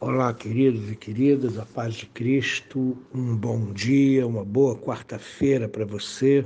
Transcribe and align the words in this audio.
Olá, 0.00 0.34
queridos 0.34 0.90
e 0.90 0.96
queridas, 0.96 1.56
a 1.56 1.64
paz 1.64 1.94
de 1.94 2.06
Cristo, 2.06 2.98
um 3.14 3.34
bom 3.34 3.72
dia, 3.72 4.26
uma 4.26 4.44
boa 4.44 4.76
quarta-feira 4.76 5.68
para 5.68 5.86
você. 5.86 6.44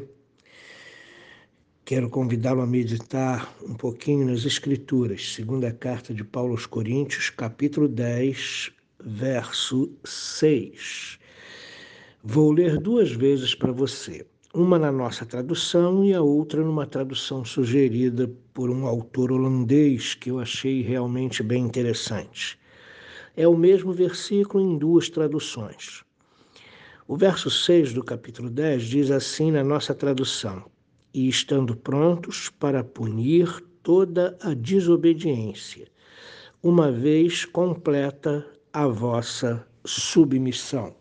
Quero 1.83 2.11
convidá-lo 2.11 2.61
a 2.61 2.67
meditar 2.67 3.53
um 3.63 3.75
pouquinho 3.75 4.27
nas 4.27 4.45
Escrituras, 4.45 5.33
segunda 5.33 5.73
carta 5.73 6.13
de 6.13 6.23
Paulo 6.23 6.53
aos 6.53 6.67
Coríntios, 6.67 7.31
capítulo 7.31 7.89
10, 7.89 8.71
verso 9.03 9.91
6. 10.05 11.19
Vou 12.23 12.53
ler 12.53 12.79
duas 12.79 13.11
vezes 13.11 13.55
para 13.55 13.73
você, 13.73 14.27
uma 14.55 14.79
na 14.79 14.93
nossa 14.93 15.25
tradução 15.25 16.05
e 16.05 16.13
a 16.13 16.21
outra 16.21 16.63
numa 16.63 16.87
tradução 16.87 17.45
sugerida 17.47 18.31
por 18.53 18.69
um 18.69 18.87
autor 18.87 19.33
holandês 19.33 20.15
que 20.15 20.31
eu 20.31 20.39
achei 20.39 20.83
realmente 20.83 21.43
bem 21.43 21.65
interessante. 21.65 22.59
É 23.39 23.47
o 23.47 23.57
mesmo 23.57 23.93
versículo 23.93 24.65
em 24.65 24.77
duas 24.77 25.09
traduções. 25.09 26.03
O 27.07 27.17
verso 27.17 27.49
6 27.49 27.93
do 27.93 28.03
capítulo 28.03 28.51
10 28.51 28.83
diz 28.83 29.11
assim 29.13 29.53
na 29.53 29.63
nossa 29.63 29.95
tradução: 29.95 30.65
E 31.15 31.29
estando 31.29 31.77
prontos 31.77 32.51
para 32.51 32.83
punir 32.83 33.65
toda 33.81 34.37
a 34.43 34.55
desobediência, 34.55 35.87
uma 36.61 36.91
vez 36.91 37.45
completa 37.45 38.45
a 38.73 38.89
vossa 38.89 39.65
submissão. 39.85 40.97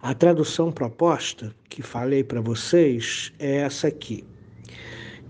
A 0.00 0.12
tradução 0.12 0.72
proposta 0.72 1.54
que 1.70 1.82
falei 1.82 2.24
para 2.24 2.40
vocês 2.40 3.32
é 3.38 3.58
essa 3.58 3.86
aqui 3.86 4.26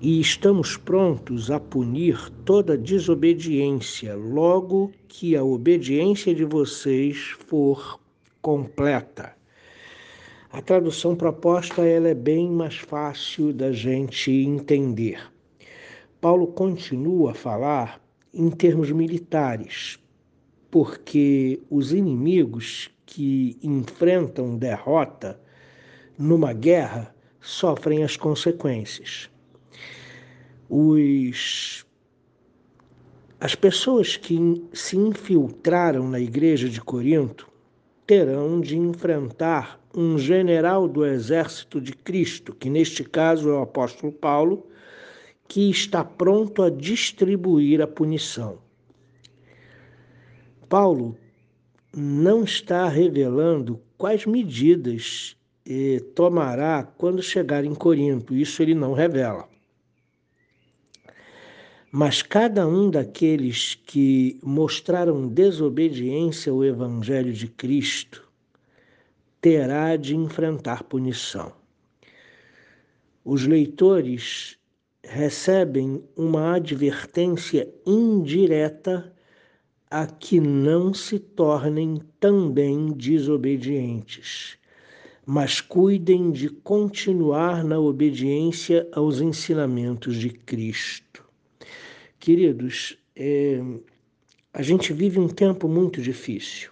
e 0.00 0.20
estamos 0.20 0.76
prontos 0.76 1.50
a 1.50 1.58
punir 1.58 2.30
toda 2.44 2.76
desobediência, 2.76 4.14
logo 4.14 4.92
que 5.08 5.36
a 5.36 5.42
obediência 5.42 6.34
de 6.34 6.44
vocês 6.44 7.34
for 7.46 8.00
completa. 8.42 9.34
A 10.50 10.60
tradução 10.60 11.16
proposta 11.16 11.82
ela 11.82 12.08
é 12.08 12.14
bem 12.14 12.50
mais 12.50 12.76
fácil 12.76 13.52
da 13.52 13.72
gente 13.72 14.30
entender. 14.30 15.20
Paulo 16.20 16.48
continua 16.48 17.32
a 17.32 17.34
falar 17.34 18.00
em 18.32 18.50
termos 18.50 18.90
militares, 18.90 19.98
porque 20.70 21.60
os 21.70 21.92
inimigos 21.92 22.90
que 23.06 23.56
enfrentam 23.62 24.56
derrota 24.56 25.40
numa 26.18 26.52
guerra 26.52 27.14
sofrem 27.40 28.02
as 28.02 28.16
consequências 28.16 29.28
os 30.68 31.84
as 33.40 33.54
pessoas 33.54 34.16
que 34.16 34.64
se 34.72 34.96
infiltraram 34.96 36.08
na 36.08 36.18
igreja 36.18 36.68
de 36.68 36.80
Corinto 36.80 37.46
terão 38.06 38.58
de 38.60 38.78
enfrentar 38.78 39.78
um 39.94 40.18
general 40.18 40.88
do 40.88 41.04
exército 41.04 41.80
de 41.80 41.92
Cristo, 41.92 42.54
que 42.54 42.70
neste 42.70 43.04
caso 43.04 43.50
é 43.50 43.52
o 43.52 43.62
apóstolo 43.62 44.12
Paulo, 44.12 44.66
que 45.46 45.70
está 45.70 46.02
pronto 46.02 46.62
a 46.62 46.70
distribuir 46.70 47.82
a 47.82 47.86
punição. 47.86 48.58
Paulo 50.68 51.16
não 51.94 52.44
está 52.44 52.88
revelando 52.88 53.78
quais 53.98 54.26
medidas 54.26 55.36
eh, 55.68 56.00
tomará 56.14 56.82
quando 56.82 57.22
chegar 57.22 57.64
em 57.64 57.74
Corinto, 57.74 58.34
isso 58.34 58.62
ele 58.62 58.74
não 58.74 58.92
revela. 58.94 59.53
Mas 61.96 62.22
cada 62.22 62.66
um 62.66 62.90
daqueles 62.90 63.76
que 63.86 64.36
mostraram 64.42 65.28
desobediência 65.28 66.50
ao 66.50 66.64
Evangelho 66.64 67.32
de 67.32 67.46
Cristo 67.46 68.28
terá 69.40 69.94
de 69.94 70.16
enfrentar 70.16 70.82
punição. 70.82 71.52
Os 73.24 73.46
leitores 73.46 74.58
recebem 75.04 76.02
uma 76.16 76.56
advertência 76.56 77.72
indireta 77.86 79.14
a 79.88 80.04
que 80.04 80.40
não 80.40 80.92
se 80.92 81.20
tornem 81.20 82.00
também 82.18 82.88
desobedientes, 82.90 84.58
mas 85.24 85.60
cuidem 85.60 86.32
de 86.32 86.48
continuar 86.48 87.62
na 87.62 87.78
obediência 87.78 88.84
aos 88.90 89.20
ensinamentos 89.20 90.16
de 90.16 90.30
Cristo. 90.30 91.23
Queridos, 92.24 92.96
é, 93.14 93.60
a 94.50 94.62
gente 94.62 94.94
vive 94.94 95.20
um 95.20 95.28
tempo 95.28 95.68
muito 95.68 96.00
difícil. 96.00 96.70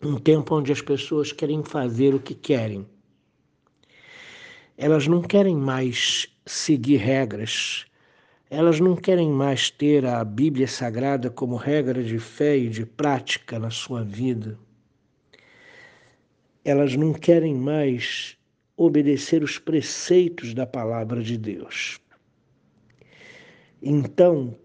Um 0.00 0.16
tempo 0.16 0.54
onde 0.54 0.70
as 0.70 0.80
pessoas 0.80 1.32
querem 1.32 1.60
fazer 1.64 2.14
o 2.14 2.20
que 2.20 2.36
querem. 2.36 2.86
Elas 4.78 5.08
não 5.08 5.20
querem 5.20 5.56
mais 5.56 6.28
seguir 6.46 6.98
regras. 6.98 7.84
Elas 8.48 8.78
não 8.78 8.94
querem 8.94 9.28
mais 9.28 9.70
ter 9.70 10.06
a 10.06 10.22
Bíblia 10.22 10.68
Sagrada 10.68 11.28
como 11.28 11.56
regra 11.56 12.00
de 12.00 12.20
fé 12.20 12.56
e 12.56 12.68
de 12.68 12.86
prática 12.86 13.58
na 13.58 13.70
sua 13.70 14.04
vida. 14.04 14.56
Elas 16.64 16.94
não 16.94 17.12
querem 17.12 17.56
mais 17.56 18.36
obedecer 18.76 19.42
os 19.42 19.58
preceitos 19.58 20.54
da 20.54 20.64
palavra 20.64 21.20
de 21.20 21.36
Deus. 21.36 21.98
Então, 23.82 24.56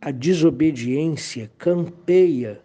a 0.00 0.10
desobediência 0.10 1.50
campeia 1.58 2.60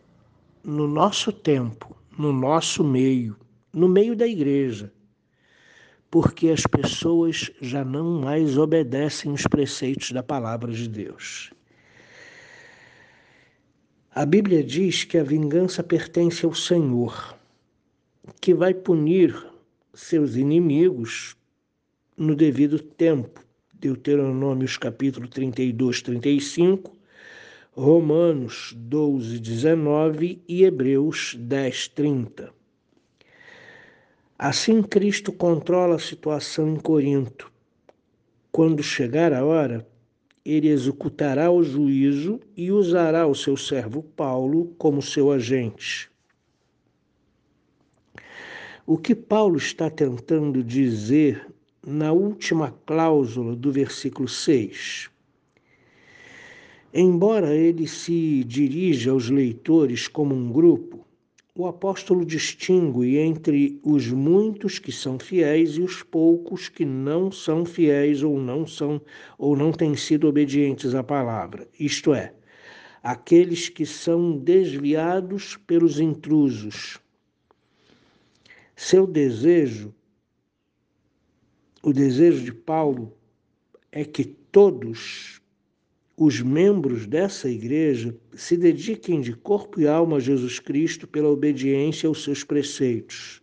no 0.63 0.87
nosso 0.87 1.31
tempo, 1.31 1.95
no 2.17 2.31
nosso 2.31 2.83
meio, 2.83 3.35
no 3.73 3.87
meio 3.87 4.15
da 4.15 4.27
igreja, 4.27 4.91
porque 6.09 6.49
as 6.49 6.65
pessoas 6.65 7.51
já 7.61 7.83
não 7.83 8.21
mais 8.21 8.57
obedecem 8.57 9.31
os 9.31 9.43
preceitos 9.43 10.11
da 10.11 10.23
palavra 10.23 10.71
de 10.71 10.87
Deus. 10.87 11.51
A 14.11 14.25
Bíblia 14.25 14.63
diz 14.63 15.03
que 15.03 15.17
a 15.17 15.23
vingança 15.23 15.83
pertence 15.83 16.45
ao 16.45 16.53
Senhor, 16.53 17.37
que 18.39 18.53
vai 18.53 18.73
punir 18.73 19.35
seus 19.93 20.35
inimigos 20.37 21.35
no 22.15 22.33
devido 22.33 22.79
tempo. 22.79 23.44
Deuteronômios 23.79 24.77
capítulo 24.77 25.27
32, 25.27 26.01
35, 26.01 26.93
Romanos 27.73 28.73
12, 28.75 29.37
19 29.39 30.41
e 30.47 30.63
Hebreus 30.63 31.35
10, 31.37 31.89
30. 31.89 32.53
Assim 34.39 34.81
Cristo 34.81 35.31
controla 35.31 35.95
a 35.95 35.99
situação 35.99 36.69
em 36.69 36.77
Corinto. 36.77 37.51
Quando 38.51 38.81
chegar 38.81 39.33
a 39.33 39.43
hora, 39.43 39.85
ele 40.45 40.69
executará 40.69 41.51
o 41.51 41.61
juízo 41.61 42.39
e 42.55 42.71
usará 42.71 43.27
o 43.27 43.35
seu 43.35 43.57
servo 43.57 44.01
Paulo 44.01 44.73
como 44.77 45.01
seu 45.01 45.31
agente. 45.31 46.09
O 48.85 48.97
que 48.97 49.15
Paulo 49.15 49.57
está 49.57 49.89
tentando 49.89 50.63
dizer 50.63 51.45
na 51.85 52.11
última 52.11 52.73
cláusula 52.85 53.55
do 53.55 53.71
versículo 53.71 54.27
6. 54.27 55.09
Embora 56.91 57.53
ele 57.53 57.87
se 57.87 58.43
dirija 58.43 59.11
aos 59.11 59.29
leitores 59.29 60.07
como 60.07 60.33
um 60.33 60.51
grupo, 60.51 61.05
o 61.53 61.67
apóstolo 61.67 62.25
distingue 62.25 63.17
entre 63.17 63.79
os 63.83 64.07
muitos 64.07 64.79
que 64.79 64.91
são 64.91 65.19
fiéis 65.19 65.77
e 65.77 65.81
os 65.81 66.01
poucos 66.01 66.67
que 66.67 66.83
não 66.83 67.31
são 67.31 67.63
fiéis 67.65 68.23
ou 68.23 68.39
não 68.39 68.65
são 68.65 68.99
ou 69.37 69.55
não 69.55 69.71
têm 69.71 69.95
sido 69.95 70.27
obedientes 70.27 70.95
à 70.95 71.03
palavra. 71.03 71.67
Isto 71.79 72.13
é, 72.13 72.33
aqueles 73.03 73.69
que 73.69 73.85
são 73.85 74.37
desviados 74.37 75.55
pelos 75.67 75.99
intrusos. 75.99 76.99
Seu 78.75 79.05
desejo 79.05 79.93
o 81.85 81.93
desejo 81.93 82.43
de 82.43 82.51
Paulo 82.51 83.13
é 83.91 84.03
que 84.03 84.25
todos 84.25 85.39
os 86.17 86.41
membros 86.41 87.05
dessa 87.05 87.47
igreja 87.47 88.17
se 88.33 88.57
dediquem 88.57 89.21
de 89.21 89.33
corpo 89.33 89.79
e 89.79 89.87
alma 89.87 90.17
a 90.17 90.19
Jesus 90.19 90.57
Cristo 90.57 91.05
pela 91.05 91.29
obediência 91.29 92.07
aos 92.07 92.23
seus 92.23 92.43
preceitos. 92.43 93.39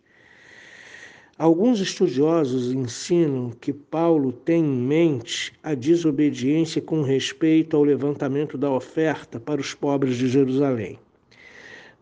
Alguns 1.37 1.79
estudiosos 1.79 2.73
ensinam 2.73 3.49
que 3.49 3.71
Paulo 3.71 4.33
tem 4.33 4.61
em 4.61 4.77
mente 4.77 5.53
a 5.63 5.73
desobediência 5.73 6.81
com 6.81 7.01
respeito 7.01 7.77
ao 7.77 7.83
levantamento 7.85 8.57
da 8.57 8.69
oferta 8.69 9.39
para 9.39 9.61
os 9.61 9.73
pobres 9.73 10.17
de 10.17 10.27
Jerusalém. 10.27 10.99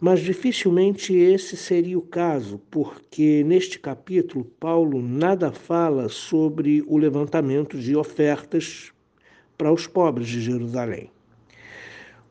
Mas 0.03 0.19
dificilmente 0.19 1.13
esse 1.13 1.55
seria 1.55 1.95
o 1.95 2.01
caso, 2.01 2.59
porque 2.71 3.43
neste 3.43 3.77
capítulo 3.77 4.43
Paulo 4.43 4.99
nada 4.99 5.51
fala 5.51 6.09
sobre 6.09 6.83
o 6.87 6.97
levantamento 6.97 7.77
de 7.77 7.95
ofertas 7.95 8.91
para 9.55 9.71
os 9.71 9.85
pobres 9.85 10.27
de 10.27 10.41
Jerusalém. 10.41 11.11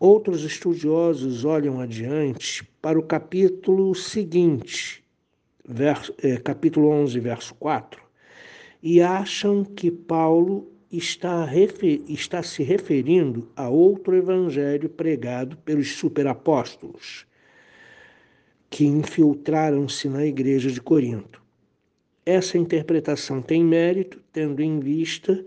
Outros 0.00 0.42
estudiosos 0.42 1.44
olham 1.44 1.78
adiante 1.78 2.68
para 2.82 2.98
o 2.98 3.04
capítulo 3.04 3.94
seguinte, 3.94 5.04
verso, 5.64 6.12
é, 6.20 6.38
capítulo 6.38 6.88
11, 6.88 7.20
verso 7.20 7.54
4, 7.54 8.02
e 8.82 9.00
acham 9.00 9.62
que 9.62 9.92
Paulo 9.92 10.72
está, 10.90 11.48
está 12.08 12.42
se 12.42 12.64
referindo 12.64 13.48
a 13.54 13.68
outro 13.68 14.16
evangelho 14.16 14.88
pregado 14.88 15.56
pelos 15.58 15.94
superapóstolos, 15.94 17.29
que 18.70 18.86
infiltraram-se 18.86 20.08
na 20.08 20.24
igreja 20.24 20.70
de 20.70 20.80
Corinto. 20.80 21.42
Essa 22.24 22.56
interpretação 22.56 23.42
tem 23.42 23.64
mérito, 23.64 24.22
tendo 24.32 24.62
em 24.62 24.78
vista 24.78 25.44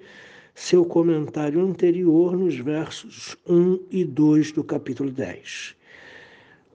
seu 0.53 0.85
comentário 0.85 1.61
anterior 1.61 2.37
nos 2.37 2.55
versos 2.57 3.37
1 3.47 3.79
e 3.89 4.03
2 4.03 4.51
do 4.51 4.63
capítulo 4.63 5.09
10, 5.09 5.75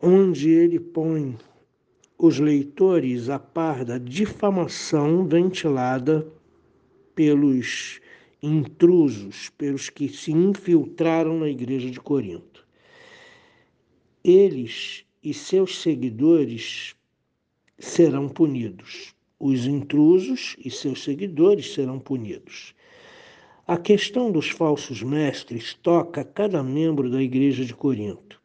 onde 0.02 0.50
ele 0.50 0.80
põe 0.80 1.36
os 2.16 2.40
leitores 2.40 3.28
a 3.28 3.38
par 3.38 3.84
da 3.84 3.98
difamação 3.98 5.26
ventilada 5.26 6.26
pelos 7.14 8.00
intrusos, 8.42 9.50
pelos 9.50 9.90
que 9.90 10.08
se 10.08 10.32
infiltraram 10.32 11.38
na 11.38 11.48
igreja 11.48 11.90
de 11.90 12.00
Corinto. 12.00 12.66
Eles 14.24 15.04
e 15.28 15.34
seus 15.34 15.82
seguidores 15.82 16.94
serão 17.78 18.30
punidos. 18.30 19.14
Os 19.38 19.66
intrusos 19.66 20.56
e 20.58 20.70
seus 20.70 21.04
seguidores 21.04 21.74
serão 21.74 21.98
punidos. 21.98 22.74
A 23.66 23.76
questão 23.76 24.32
dos 24.32 24.48
falsos 24.48 25.02
mestres 25.02 25.74
toca 25.74 26.24
cada 26.24 26.62
membro 26.62 27.10
da 27.10 27.22
igreja 27.22 27.62
de 27.62 27.74
Corinto, 27.74 28.40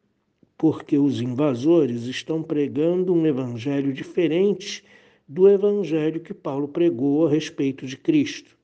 porque 0.57 0.97
os 0.97 1.21
invasores 1.21 2.03
estão 2.03 2.44
pregando 2.44 3.13
um 3.13 3.25
evangelho 3.25 3.94
diferente 3.94 4.83
do 5.25 5.47
evangelho 5.47 6.19
que 6.19 6.33
Paulo 6.33 6.68
pregou 6.68 7.25
a 7.25 7.29
respeito 7.29 7.88
de 7.88 7.95
Cristo. 7.95 8.57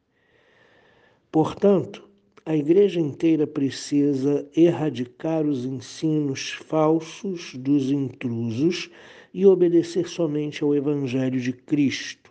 Portanto, 1.31 2.08
a 2.50 2.56
igreja 2.57 3.00
inteira 3.00 3.46
precisa 3.46 4.50
erradicar 4.56 5.46
os 5.46 5.66
ensinos 5.66 6.51
falsos 6.51 7.54
dos 7.54 7.92
intrusos 7.92 8.90
e 9.31 9.46
obedecer 9.46 10.07
somente 10.07 10.63
ao 10.63 10.74
evangelho 10.75 11.40
de 11.40 11.54
Cristo 11.54 12.30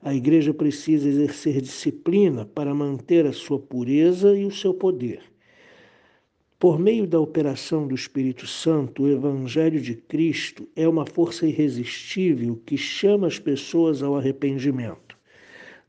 a 0.00 0.14
igreja 0.14 0.54
precisa 0.54 1.08
exercer 1.08 1.60
disciplina 1.60 2.46
para 2.46 2.72
manter 2.72 3.26
a 3.26 3.32
sua 3.32 3.58
pureza 3.58 4.36
e 4.36 4.44
o 4.44 4.50
seu 4.50 4.72
poder. 4.72 5.20
Por 6.58 6.78
meio 6.78 7.06
da 7.06 7.20
operação 7.20 7.86
do 7.86 7.94
Espírito 7.94 8.46
Santo, 8.46 9.02
o 9.02 9.08
Evangelho 9.08 9.80
de 9.80 9.94
Cristo 9.94 10.68
é 10.74 10.88
uma 10.88 11.04
força 11.04 11.46
irresistível 11.46 12.60
que 12.64 12.76
chama 12.76 13.26
as 13.26 13.38
pessoas 13.38 14.02
ao 14.02 14.16
arrependimento. 14.16 15.16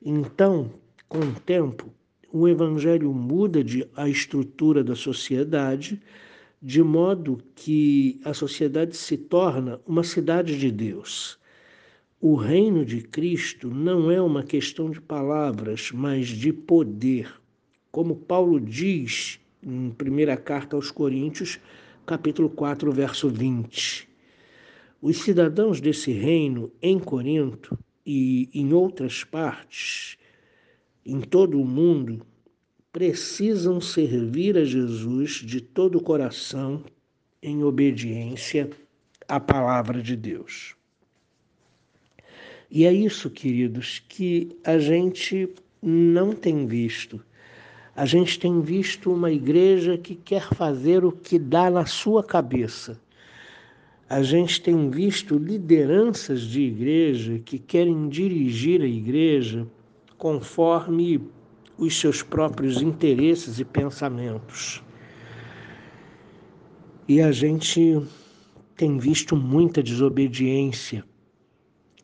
Então, 0.03 0.71
com 1.07 1.19
o 1.19 1.39
tempo, 1.39 1.91
o 2.31 2.47
Evangelho 2.47 3.13
muda 3.13 3.63
de, 3.63 3.87
a 3.95 4.07
estrutura 4.07 4.83
da 4.83 4.95
sociedade, 4.95 6.01
de 6.61 6.83
modo 6.83 7.41
que 7.55 8.19
a 8.23 8.33
sociedade 8.33 8.95
se 8.95 9.17
torna 9.17 9.79
uma 9.87 10.03
cidade 10.03 10.57
de 10.57 10.71
Deus 10.71 11.39
o 12.21 12.35
reino 12.35 12.83
de 12.83 13.01
Cristo 13.01 13.69
não 13.69 14.11
é 14.11 14.21
uma 14.21 14.43
questão 14.43 14.91
de 14.91 14.99
palavras, 14.99 15.89
mas 15.93 16.27
de 16.27 16.51
poder. 16.51 17.33
Como 17.89 18.13
Paulo 18.13 18.59
diz 18.59 19.39
em 19.63 19.89
primeira 19.91 20.35
carta 20.35 20.75
aos 20.75 20.91
Coríntios, 20.91 21.59
capítulo 22.05 22.49
4, 22.49 22.91
verso 22.91 23.29
20. 23.29 24.09
Os 25.01 25.19
cidadãos 25.19 25.79
desse 25.79 26.11
reino 26.11 26.69
em 26.81 26.99
Corinto 26.99 27.79
e 28.05 28.49
em 28.53 28.73
outras 28.73 29.23
partes, 29.23 30.17
em 31.09 31.21
todo 31.21 31.59
o 31.59 31.65
mundo, 31.65 32.21
precisam 32.93 33.81
servir 33.81 34.55
a 34.55 34.63
Jesus 34.63 35.41
de 35.43 35.59
todo 35.59 35.97
o 35.97 36.01
coração 36.03 36.83
em 37.41 37.63
obediência 37.63 38.69
à 39.27 39.39
palavra 39.39 40.03
de 40.03 40.15
Deus. 40.15 40.75
E 42.69 42.85
é 42.85 42.93
isso, 42.93 43.27
queridos, 43.31 44.03
que 44.07 44.55
a 44.63 44.77
gente 44.77 45.49
não 45.81 46.33
tem 46.33 46.67
visto. 46.67 47.19
A 47.95 48.05
gente 48.05 48.39
tem 48.39 48.61
visto 48.61 49.11
uma 49.11 49.31
igreja 49.31 49.97
que 49.97 50.13
quer 50.13 50.47
fazer 50.53 51.03
o 51.03 51.11
que 51.11 51.39
dá 51.39 51.71
na 51.71 51.87
sua 51.87 52.23
cabeça. 52.23 53.01
A 54.07 54.21
gente 54.21 54.61
tem 54.61 54.91
visto 54.91 55.39
lideranças 55.39 56.41
de 56.41 56.61
igreja 56.61 57.39
que 57.39 57.57
querem 57.57 58.07
dirigir 58.07 58.81
a 58.81 58.87
igreja 58.87 59.67
conforme 60.19 61.31
os 61.77 61.97
seus 61.97 62.21
próprios 62.21 62.81
interesses 62.81 63.57
e 63.57 63.63
pensamentos. 63.65 64.83
E 67.07 67.21
a 67.21 67.31
gente 67.31 67.99
tem 68.75 68.97
visto 68.97 69.35
muita 69.35 69.81
desobediência 69.81 71.05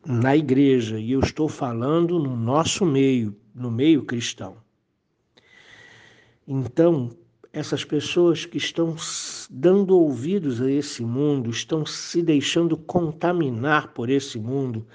na 0.04 0.34
igreja, 0.34 0.98
e 0.98 1.12
eu 1.12 1.20
estou 1.20 1.48
falando 1.48 2.18
no 2.18 2.34
nosso 2.34 2.86
meio, 2.86 3.36
no 3.54 3.70
meio 3.70 4.02
cristão. 4.02 4.56
Então, 6.48 7.10
essas 7.52 7.84
pessoas 7.84 8.46
que 8.46 8.56
estão 8.56 8.96
dando 9.50 9.98
ouvidos 9.98 10.62
a 10.62 10.70
esse 10.70 11.04
mundo, 11.04 11.50
estão 11.50 11.84
se 11.84 12.22
deixando 12.22 12.76
contaminar 12.78 13.92
por 13.92 14.08
esse 14.08 14.38
mundo 14.38 14.86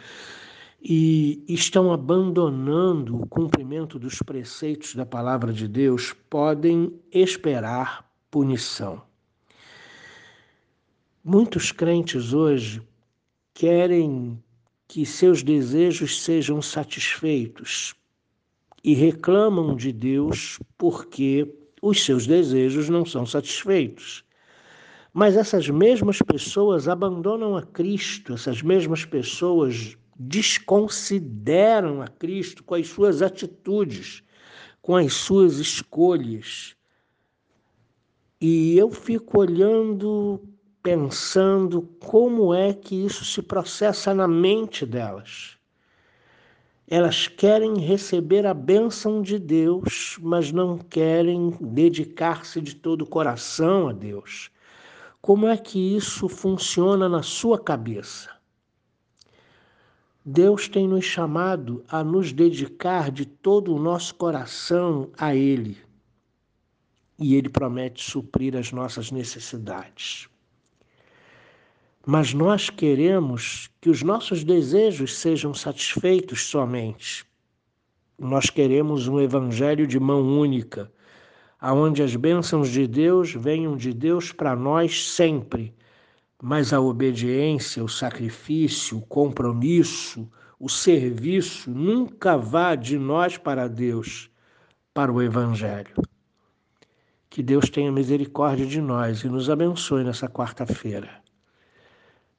e 0.81 1.43
estão 1.47 1.93
abandonando 1.93 3.21
o 3.21 3.27
cumprimento 3.27 3.99
dos 3.99 4.17
preceitos 4.19 4.95
da 4.95 5.05
palavra 5.05 5.53
de 5.53 5.67
Deus, 5.67 6.13
podem 6.29 6.99
esperar 7.11 8.09
punição. 8.31 9.03
Muitos 11.23 11.71
crentes 11.71 12.33
hoje 12.33 12.81
querem 13.53 14.41
que 14.87 15.05
seus 15.05 15.43
desejos 15.43 16.23
sejam 16.23 16.61
satisfeitos 16.61 17.93
e 18.83 18.95
reclamam 18.95 19.75
de 19.75 19.91
Deus 19.91 20.59
porque 20.77 21.47
os 21.79 22.03
seus 22.03 22.25
desejos 22.25 22.89
não 22.89 23.05
são 23.05 23.23
satisfeitos. 23.25 24.23
Mas 25.13 25.35
essas 25.37 25.69
mesmas 25.69 26.19
pessoas 26.21 26.87
abandonam 26.87 27.55
a 27.55 27.61
Cristo, 27.61 28.33
essas 28.33 28.61
mesmas 28.63 29.05
pessoas 29.05 29.95
desconsideram 30.27 32.01
a 32.01 32.07
Cristo 32.07 32.63
com 32.63 32.75
as 32.75 32.87
suas 32.87 33.21
atitudes, 33.21 34.23
com 34.81 34.95
as 34.95 35.13
suas 35.13 35.57
escolhas. 35.57 36.75
E 38.39 38.77
eu 38.77 38.91
fico 38.91 39.39
olhando 39.39 40.39
pensando 40.83 41.83
como 41.99 42.53
é 42.53 42.73
que 42.73 42.95
isso 43.05 43.23
se 43.23 43.41
processa 43.41 44.13
na 44.13 44.27
mente 44.27 44.85
delas. 44.85 45.57
Elas 46.87 47.27
querem 47.27 47.77
receber 47.79 48.45
a 48.45 48.53
bênção 48.53 49.21
de 49.21 49.39
Deus, 49.39 50.17
mas 50.21 50.51
não 50.51 50.77
querem 50.77 51.55
dedicar-se 51.61 52.59
de 52.59 52.75
todo 52.75 53.03
o 53.03 53.07
coração 53.07 53.87
a 53.87 53.93
Deus. 53.93 54.51
Como 55.21 55.47
é 55.47 55.55
que 55.55 55.95
isso 55.95 56.27
funciona 56.27 57.07
na 57.07 57.21
sua 57.21 57.59
cabeça? 57.59 58.40
Deus 60.23 60.67
tem 60.67 60.87
nos 60.87 61.05
chamado 61.05 61.83
a 61.89 62.03
nos 62.03 62.31
dedicar 62.31 63.11
de 63.11 63.25
todo 63.25 63.73
o 63.75 63.79
nosso 63.79 64.15
coração 64.15 65.09
a 65.17 65.35
Ele. 65.35 65.77
E 67.19 67.35
Ele 67.35 67.49
promete 67.49 68.03
suprir 68.03 68.55
as 68.55 68.71
nossas 68.71 69.11
necessidades 69.11 70.29
mas 72.05 72.33
nós 72.33 72.69
queremos 72.69 73.69
que 73.79 73.89
os 73.89 74.01
nossos 74.01 74.43
desejos 74.43 75.17
sejam 75.17 75.53
satisfeitos 75.53 76.47
somente. 76.47 77.25
Nós 78.17 78.49
queremos 78.49 79.07
um 79.07 79.19
evangelho 79.19 79.85
de 79.85 79.99
mão 79.99 80.21
única, 80.39 80.91
aonde 81.59 82.01
as 82.01 82.15
bênçãos 82.15 82.69
de 82.69 82.87
Deus 82.87 83.33
venham 83.33 83.77
de 83.77 83.93
Deus 83.93 84.31
para 84.31 84.55
nós 84.55 85.11
sempre, 85.11 85.73
mas 86.41 86.73
a 86.73 86.81
obediência, 86.81 87.83
o 87.83 87.87
sacrifício, 87.87 88.97
o 88.97 89.01
compromisso, 89.01 90.27
o 90.59 90.67
serviço 90.67 91.69
nunca 91.69 92.35
vá 92.35 92.73
de 92.73 92.97
nós 92.97 93.37
para 93.37 93.67
Deus, 93.67 94.29
para 94.91 95.11
o 95.11 95.21
evangelho. 95.21 95.93
Que 97.29 97.43
Deus 97.43 97.69
tenha 97.69 97.91
misericórdia 97.91 98.65
de 98.65 98.81
nós 98.81 99.23
e 99.23 99.29
nos 99.29 99.49
abençoe 99.51 100.03
nessa 100.03 100.27
quarta-feira. 100.27 101.21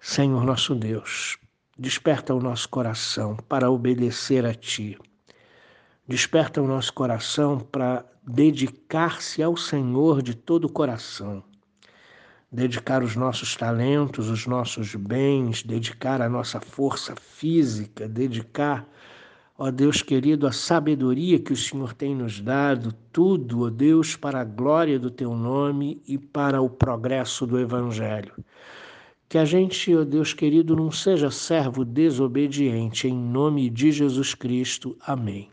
Senhor 0.01 0.45
nosso 0.45 0.75
Deus, 0.75 1.39
desperta 1.79 2.35
o 2.35 2.41
nosso 2.41 2.69
coração 2.69 3.37
para 3.49 3.71
obedecer 3.71 4.45
a 4.45 4.53
Ti. 4.53 4.99
Desperta 6.09 6.61
o 6.61 6.67
nosso 6.67 6.93
coração 6.93 7.61
para 7.61 8.05
dedicar-se 8.27 9.43
ao 9.43 9.57
Senhor 9.57 10.21
de 10.23 10.35
todo 10.35 10.65
o 10.65 10.73
coração. 10.73 11.45
Dedicar 12.53 13.03
os 13.03 13.17
nossos 13.17 13.57
talentos, 13.57 14.29
os 14.29 14.47
nossos 14.47 14.95
bens, 14.95 15.63
dedicar 15.63 16.21
a 16.21 16.29
nossa 16.29 16.61
força 16.61 17.17
física, 17.17 18.07
dedicar, 18.07 18.87
ó 19.59 19.71
Deus 19.71 20.03
querido, 20.03 20.47
a 20.47 20.53
sabedoria 20.53 21.39
que 21.39 21.55
o 21.55 21.57
Senhor 21.57 21.95
tem 21.95 22.15
nos 22.15 22.41
dado, 22.41 22.93
tudo, 23.11 23.65
ó 23.65 23.71
Deus, 23.71 24.17
para 24.17 24.43
a 24.43 24.45
glória 24.45 24.99
do 24.99 25.11
teu 25.11 25.35
nome 25.35 26.03
e 26.07 26.19
para 26.19 26.61
o 26.61 26.69
progresso 26.69 27.47
do 27.47 27.59
Evangelho. 27.59 28.35
Que 29.31 29.39
a 29.39 29.47
gente, 29.47 29.97
ó 29.97 30.05
Deus 30.05 30.35
querido, 30.35 30.77
não 30.77 30.91
seja 30.91 31.31
servo 31.31 31.87
desobediente, 31.87 33.09
em 33.09 33.17
nome 33.17 33.71
de 33.71 33.91
Jesus 33.91 34.35
Cristo. 34.35 34.95
Amém. 35.01 35.52